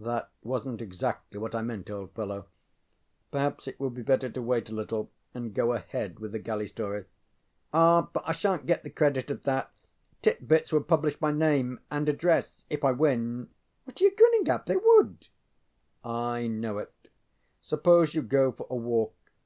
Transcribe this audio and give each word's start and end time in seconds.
ŌĆØ 0.00 0.04
ŌĆ£That 0.06 0.26
wasnŌĆÖt 0.46 0.80
exactly 0.80 1.38
what 1.38 1.54
I 1.54 1.60
meant, 1.60 1.90
old 1.90 2.12
fellow: 2.14 2.46
perhaps 3.30 3.68
it 3.68 3.78
would 3.78 3.92
be 3.92 4.00
better 4.00 4.30
to 4.30 4.40
wait 4.40 4.70
a 4.70 4.74
little 4.74 5.10
and 5.34 5.52
go 5.52 5.74
ahead 5.74 6.20
with 6.20 6.32
the 6.32 6.38
galley 6.38 6.66
story. 6.66 7.04
ŌĆØ 7.74 8.04
ŌĆ£Ah, 8.04 8.08
but 8.14 8.22
I 8.26 8.32
shaŌĆÖnŌĆÖt 8.32 8.64
get 8.64 8.82
the 8.82 8.88
credit 8.88 9.30
of 9.30 9.42
that. 9.42 9.72
ŌĆśTit 10.22 10.46
BitsŌĆÖ 10.46 10.72
would 10.72 10.88
publish 10.88 11.20
my 11.20 11.32
name 11.32 11.80
and 11.90 12.08
address 12.08 12.64
if 12.70 12.82
I 12.82 12.92
win. 12.92 13.50
What 13.84 14.00
are 14.00 14.04
you 14.04 14.16
grinning 14.16 14.48
at? 14.48 14.64
They 14.64 14.76
would. 14.78 15.28
ŌĆØ 16.02 16.10
ŌĆ£I 16.10 16.50
know 16.50 16.78
it. 16.78 16.94
Suppose 17.60 18.14
you 18.14 18.22
go 18.22 18.52
for 18.52 18.66
a 18.70 18.76
walk. 18.76 19.12